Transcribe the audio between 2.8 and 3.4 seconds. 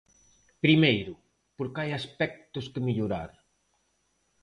mellorar.